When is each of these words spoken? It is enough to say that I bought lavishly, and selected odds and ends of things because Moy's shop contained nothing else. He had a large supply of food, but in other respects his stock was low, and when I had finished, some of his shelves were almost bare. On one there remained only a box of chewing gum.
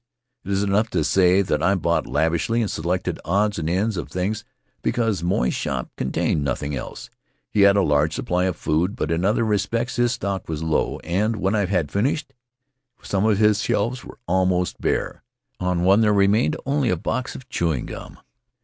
It 0.43 0.49
is 0.49 0.63
enough 0.63 0.89
to 0.97 1.03
say 1.03 1.43
that 1.43 1.61
I 1.61 1.75
bought 1.75 2.07
lavishly, 2.07 2.59
and 2.63 2.71
selected 2.71 3.19
odds 3.23 3.59
and 3.59 3.69
ends 3.69 3.97
of 3.97 4.09
things 4.09 4.43
because 4.81 5.21
Moy's 5.21 5.53
shop 5.53 5.91
contained 5.95 6.43
nothing 6.43 6.75
else. 6.75 7.11
He 7.51 7.61
had 7.61 7.75
a 7.77 7.83
large 7.83 8.11
supply 8.15 8.45
of 8.45 8.55
food, 8.55 8.95
but 8.95 9.11
in 9.11 9.23
other 9.23 9.43
respects 9.43 9.97
his 9.97 10.13
stock 10.13 10.49
was 10.49 10.63
low, 10.63 10.97
and 11.03 11.35
when 11.35 11.53
I 11.53 11.67
had 11.67 11.91
finished, 11.91 12.33
some 13.03 13.25
of 13.25 13.37
his 13.37 13.61
shelves 13.61 14.03
were 14.03 14.17
almost 14.27 14.81
bare. 14.81 15.21
On 15.59 15.83
one 15.83 16.01
there 16.01 16.13
remained 16.13 16.57
only 16.65 16.89
a 16.89 16.97
box 16.97 17.35
of 17.35 17.47
chewing 17.47 17.85
gum. 17.85 18.17